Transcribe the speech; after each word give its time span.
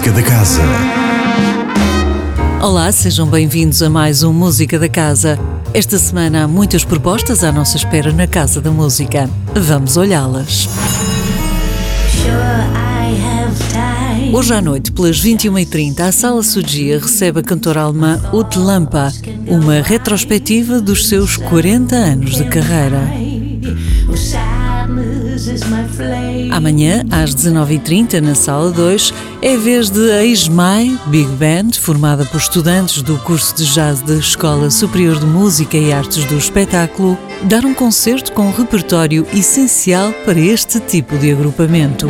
Música 0.00 0.12
da 0.12 0.22
Casa. 0.22 0.62
Olá, 2.62 2.90
sejam 2.90 3.26
bem-vindos 3.26 3.82
a 3.82 3.90
mais 3.90 4.22
um 4.22 4.32
Música 4.32 4.78
da 4.78 4.88
Casa. 4.88 5.38
Esta 5.74 5.98
semana 5.98 6.44
há 6.44 6.48
muitas 6.48 6.82
propostas 6.84 7.44
à 7.44 7.52
nossa 7.52 7.76
espera 7.76 8.10
na 8.10 8.26
Casa 8.26 8.62
da 8.62 8.70
Música. 8.70 9.28
Vamos 9.54 9.98
olhá-las. 9.98 10.70
Hoje 14.32 14.54
à 14.54 14.62
noite, 14.62 14.90
pelas 14.90 15.22
21h30, 15.22 16.00
a 16.00 16.12
Sala 16.12 16.42
Sudia 16.42 16.98
recebe 16.98 17.40
a 17.40 17.42
cantora 17.42 17.82
alemã 17.82 18.22
Ute 18.32 18.58
Lampa, 18.58 19.12
uma 19.46 19.82
retrospectiva 19.82 20.80
dos 20.80 21.10
seus 21.10 21.36
40 21.36 21.94
anos 21.94 22.36
de 22.36 22.44
carreira. 22.44 23.02
Amanhã, 26.50 27.04
às 27.10 27.34
19h30, 27.34 28.20
na 28.20 28.34
Sala 28.34 28.70
2, 28.70 29.14
é 29.42 29.56
vez 29.56 29.90
de 29.90 30.10
a 30.12 30.24
ISMAI 30.24 30.98
Big 31.06 31.28
Band, 31.32 31.72
formada 31.78 32.24
por 32.24 32.38
estudantes 32.38 33.02
do 33.02 33.18
curso 33.18 33.54
de 33.54 33.64
jazz 33.64 34.00
da 34.02 34.14
Escola 34.14 34.70
Superior 34.70 35.18
de 35.18 35.26
Música 35.26 35.76
e 35.76 35.92
Artes 35.92 36.24
do 36.24 36.36
Espetáculo, 36.36 37.18
dar 37.42 37.64
um 37.64 37.74
concerto 37.74 38.32
com 38.32 38.46
um 38.46 38.52
repertório 38.52 39.26
essencial 39.34 40.12
para 40.24 40.38
este 40.38 40.80
tipo 40.80 41.16
de 41.18 41.32
agrupamento. 41.32 42.06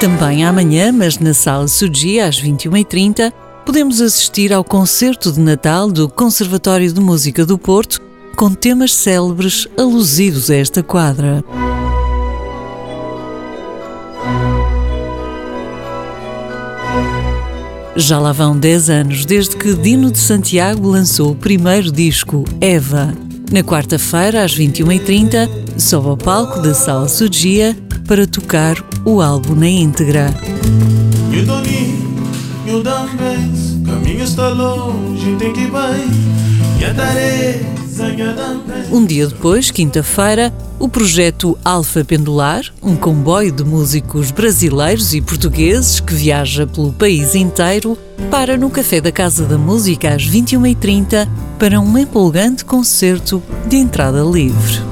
Também 0.00 0.44
amanhã, 0.44 0.92
mas 0.92 1.18
na 1.18 1.32
Sala 1.32 1.66
Sugia, 1.68 2.26
às 2.26 2.40
21h30, 2.40 3.32
podemos 3.64 4.00
assistir 4.00 4.52
ao 4.52 4.62
concerto 4.62 5.32
de 5.32 5.40
Natal 5.40 5.90
do 5.90 6.08
Conservatório 6.08 6.92
de 6.92 7.00
Música 7.00 7.44
do 7.44 7.58
Porto, 7.58 8.05
com 8.36 8.52
temas 8.52 8.94
célebres 8.94 9.66
alusivos 9.78 10.50
a 10.50 10.56
esta 10.56 10.82
quadra. 10.82 11.42
Já 17.96 18.18
lá 18.18 18.30
vão 18.32 18.56
10 18.56 18.90
anos 18.90 19.24
desde 19.24 19.56
que 19.56 19.72
Dino 19.72 20.10
de 20.10 20.18
Santiago 20.18 20.90
lançou 20.90 21.32
o 21.32 21.34
primeiro 21.34 21.90
disco, 21.90 22.44
Eva. 22.60 23.14
Na 23.50 23.62
quarta-feira, 23.62 24.44
às 24.44 24.54
21h30, 24.54 25.48
sobe 25.78 26.08
ao 26.08 26.16
palco 26.16 26.60
da 26.60 26.74
Sala 26.74 27.08
Sugia 27.08 27.74
para 28.06 28.26
tocar 28.26 28.76
o 29.04 29.22
álbum 29.22 29.54
na 29.54 29.68
íntegra. 29.68 30.34
Um 38.92 39.04
dia 39.04 39.26
depois, 39.26 39.70
quinta-feira, 39.70 40.52
o 40.78 40.88
projeto 40.88 41.58
Alfa 41.64 42.04
Pendular, 42.04 42.64
um 42.82 42.94
comboio 42.94 43.50
de 43.50 43.64
músicos 43.64 44.30
brasileiros 44.30 45.14
e 45.14 45.20
portugueses 45.20 46.00
que 46.00 46.14
viaja 46.14 46.66
pelo 46.66 46.92
país 46.92 47.34
inteiro, 47.34 47.96
para 48.30 48.56
no 48.56 48.68
Café 48.68 49.00
da 49.00 49.10
Casa 49.10 49.46
da 49.46 49.56
Música 49.56 50.14
às 50.14 50.26
21h30 50.26 51.28
para 51.58 51.80
um 51.80 51.96
empolgante 51.96 52.64
concerto 52.64 53.42
de 53.66 53.76
entrada 53.76 54.22
livre. 54.22 54.82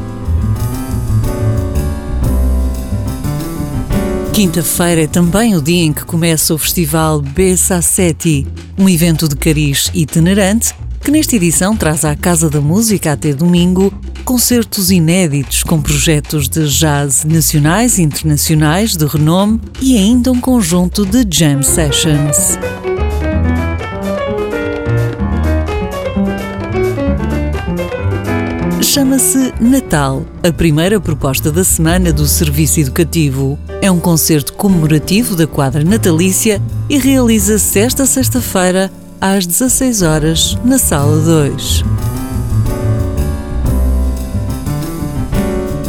Quinta-feira 4.32 5.02
é 5.02 5.06
também 5.06 5.54
o 5.54 5.62
dia 5.62 5.84
em 5.84 5.92
que 5.92 6.04
começa 6.04 6.54
o 6.54 6.58
Festival 6.58 7.20
B-Sassetti, 7.20 8.46
um 8.76 8.88
evento 8.88 9.28
de 9.28 9.36
cariz 9.36 9.90
itinerante 9.94 10.74
que 11.04 11.10
nesta 11.10 11.36
edição 11.36 11.76
traz 11.76 12.02
à 12.02 12.16
Casa 12.16 12.48
da 12.48 12.62
Música 12.62 13.12
até 13.12 13.34
domingo 13.34 13.92
concertos 14.24 14.90
inéditos 14.90 15.62
com 15.62 15.82
projetos 15.82 16.48
de 16.48 16.66
jazz 16.66 17.24
nacionais 17.24 17.98
e 17.98 18.02
internacionais 18.02 18.96
de 18.96 19.04
renome 19.04 19.60
e 19.82 19.98
ainda 19.98 20.32
um 20.32 20.40
conjunto 20.40 21.04
de 21.04 21.26
jam 21.30 21.62
sessions. 21.62 22.58
Chama-se 28.80 29.52
Natal, 29.60 30.24
a 30.42 30.50
primeira 30.50 30.98
proposta 30.98 31.52
da 31.52 31.64
semana 31.64 32.14
do 32.14 32.26
Serviço 32.26 32.80
Educativo. 32.80 33.58
É 33.82 33.90
um 33.90 34.00
concerto 34.00 34.54
comemorativo 34.54 35.36
da 35.36 35.46
quadra 35.46 35.84
natalícia 35.84 36.62
e 36.88 36.96
realiza-se 36.96 37.78
esta 37.78 38.06
sexta-feira 38.06 38.90
às 39.24 39.46
16 39.46 40.02
horas 40.02 40.58
na 40.62 40.76
Sala 40.76 41.16
2. 41.18 41.82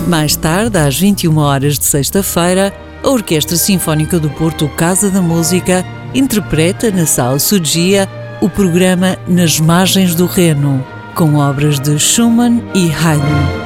Mais 0.08 0.38
tarde, 0.38 0.78
às 0.78 0.98
21 0.98 1.38
horas 1.38 1.78
de 1.78 1.84
sexta-feira, 1.84 2.74
a 3.04 3.10
Orquestra 3.10 3.58
Sinfónica 3.58 4.22
do 4.22 4.30
Porto 4.30 4.70
Casa 4.70 5.12
da 5.12 5.22
Música 5.22 5.84
interpreta 6.14 6.90
na 6.90 7.06
Sala 7.06 7.38
Sugia 7.38 8.08
o 8.40 8.50
programa 8.50 9.18
Nas 9.28 9.60
Margens 9.60 10.16
do 10.16 10.28
Reno, 10.28 10.82
com 11.14 11.36
obras 11.36 11.78
de 11.78 12.00
Schumann 12.00 12.64
e 12.74 12.90
Haydn. 12.90 13.65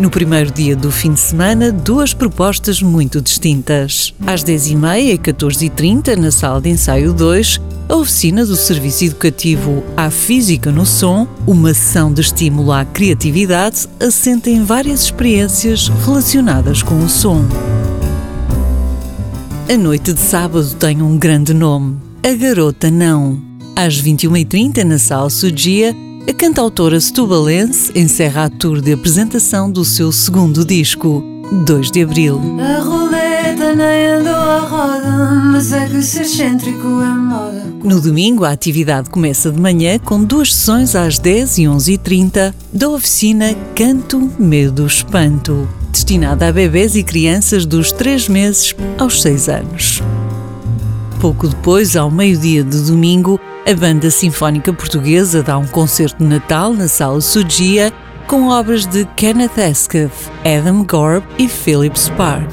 No 0.00 0.08
primeiro 0.08 0.50
dia 0.50 0.74
do 0.74 0.90
fim 0.90 1.12
de 1.12 1.20
semana, 1.20 1.70
duas 1.70 2.14
propostas 2.14 2.80
muito 2.80 3.20
distintas. 3.20 4.14
Às 4.26 4.42
10h30 4.42 4.98
e 4.98 5.18
14h30, 5.18 6.16
na 6.16 6.30
sala 6.30 6.58
de 6.58 6.70
ensaio 6.70 7.12
2, 7.12 7.60
a 7.86 7.96
oficina 7.96 8.46
do 8.46 8.56
Serviço 8.56 9.04
Educativo 9.04 9.84
à 9.94 10.08
Física 10.08 10.72
no 10.72 10.86
Som, 10.86 11.28
uma 11.46 11.74
sessão 11.74 12.10
de 12.10 12.22
estímulo 12.22 12.72
à 12.72 12.82
criatividade, 12.82 13.86
assenta 14.00 14.48
em 14.48 14.64
várias 14.64 15.02
experiências 15.02 15.88
relacionadas 15.88 16.82
com 16.82 16.98
o 17.00 17.08
som. 17.08 17.44
A 19.70 19.76
noite 19.76 20.14
de 20.14 20.20
sábado 20.20 20.76
tem 20.76 21.02
um 21.02 21.18
grande 21.18 21.52
nome: 21.52 21.98
A 22.24 22.32
Garota 22.32 22.90
Não. 22.90 23.38
Às 23.76 24.00
21h30, 24.00 24.82
na 24.82 24.98
sala 24.98 25.28
Sugia, 25.28 25.94
a 26.30 26.32
cantautora 26.32 27.00
setubalense 27.00 27.90
encerra 27.92 28.44
a 28.44 28.48
tour 28.48 28.80
de 28.80 28.92
apresentação 28.92 29.68
do 29.68 29.84
seu 29.84 30.12
segundo 30.12 30.64
disco, 30.64 31.24
2 31.66 31.90
de 31.90 32.02
Abril. 32.02 32.40
A 32.60 32.78
roleta 32.78 33.74
nem 33.74 34.06
andou 34.06 34.32
à 34.32 34.60
roda, 34.60 35.34
mas 35.52 35.72
é 35.72 35.88
que 35.88 36.00
ser 36.00 36.22
excêntrico 36.22 36.86
é 36.86 37.14
moda. 37.14 37.64
No 37.82 38.00
domingo, 38.00 38.44
a 38.44 38.50
atividade 38.50 39.10
começa 39.10 39.50
de 39.50 39.60
manhã 39.60 39.98
com 39.98 40.22
duas 40.22 40.54
sessões 40.54 40.94
às 40.94 41.18
10 41.18 41.58
e 41.58 41.62
11h30 41.62 42.54
da 42.72 42.88
oficina 42.88 43.52
Canto, 43.74 44.30
Medo, 44.38 44.86
Espanto, 44.86 45.68
destinada 45.90 46.46
a 46.46 46.52
bebês 46.52 46.94
e 46.94 47.02
crianças 47.02 47.66
dos 47.66 47.90
3 47.90 48.28
meses 48.28 48.76
aos 48.96 49.20
6 49.20 49.48
anos. 49.48 50.00
Pouco 51.20 51.48
depois, 51.48 51.96
ao 51.96 52.08
meio-dia 52.08 52.62
de 52.62 52.80
domingo, 52.82 53.40
a 53.66 53.74
Banda 53.74 54.10
Sinfónica 54.10 54.72
Portuguesa 54.72 55.42
dá 55.42 55.58
um 55.58 55.66
concerto 55.66 56.18
de 56.18 56.24
Natal 56.24 56.72
na 56.72 56.88
Sala 56.88 57.20
Sugia 57.20 57.92
com 58.26 58.48
obras 58.48 58.86
de 58.86 59.04
Kenneth 59.16 59.58
Eskeff, 59.58 60.30
Adam 60.44 60.84
Gorb 60.84 61.24
e 61.38 61.48
Philip 61.48 61.98
Spark. 61.98 62.48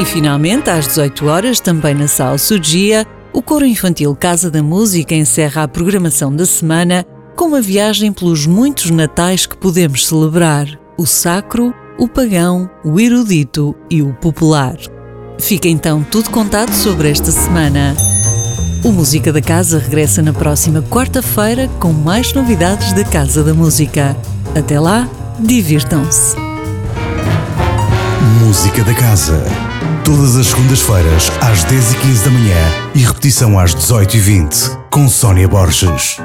E 0.00 0.04
finalmente, 0.04 0.70
às 0.70 0.88
18 0.88 1.26
horas, 1.26 1.60
também 1.60 1.94
na 1.94 2.08
Sala 2.08 2.38
Sugia, 2.38 3.06
o 3.32 3.42
Coro 3.42 3.66
Infantil 3.66 4.14
Casa 4.16 4.50
da 4.50 4.62
Música 4.62 5.14
encerra 5.14 5.64
a 5.64 5.68
programação 5.68 6.34
da 6.34 6.46
semana 6.46 7.04
com 7.36 7.46
uma 7.46 7.60
viagem 7.60 8.12
pelos 8.12 8.46
muitos 8.46 8.90
natais 8.90 9.46
que 9.46 9.56
podemos 9.56 10.06
celebrar: 10.06 10.66
o 10.98 11.06
sacro, 11.06 11.74
o 11.98 12.08
pagão, 12.08 12.70
o 12.84 12.98
erudito 12.98 13.76
e 13.90 14.02
o 14.02 14.12
popular. 14.14 14.76
Fica 15.42 15.68
então 15.68 16.04
tudo 16.04 16.30
contado 16.30 16.72
sobre 16.72 17.10
esta 17.10 17.30
semana. 17.32 17.96
O 18.84 18.92
Música 18.92 19.32
da 19.32 19.42
Casa 19.42 19.78
regressa 19.78 20.22
na 20.22 20.32
próxima 20.32 20.80
quarta-feira 20.82 21.68
com 21.80 21.92
mais 21.92 22.32
novidades 22.32 22.92
da 22.92 23.04
Casa 23.04 23.42
da 23.42 23.52
Música. 23.52 24.16
Até 24.56 24.78
lá, 24.78 25.08
divirtam-se. 25.40 26.36
Música 28.40 28.84
da 28.84 28.94
Casa. 28.94 29.44
Todas 30.04 30.36
as 30.36 30.46
segundas-feiras, 30.46 31.30
às 31.40 31.64
10h15 31.64 32.24
da 32.24 32.30
manhã 32.30 32.56
e 32.94 33.00
repetição 33.00 33.58
às 33.58 33.74
18h20, 33.74 34.78
com 34.90 35.08
Sónia 35.08 35.48
Borges. 35.48 36.18